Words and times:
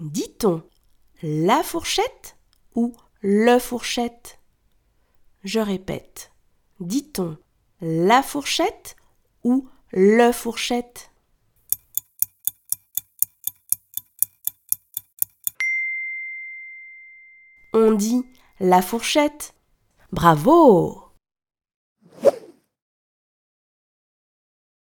Dit-on 0.00 0.62
la 1.22 1.62
fourchette 1.62 2.36
ou 2.74 2.92
le 3.20 3.58
fourchette? 3.58 4.40
Je 5.44 5.60
répète. 5.60 6.32
Dit-on 6.80 7.38
la 7.80 8.22
fourchette 8.22 8.96
ou 9.44 9.68
le 9.92 10.32
fourchette? 10.32 11.12
On 17.72 17.92
dit 17.92 18.26
la 18.58 18.82
fourchette. 18.82 19.54
Bravo 20.10 21.03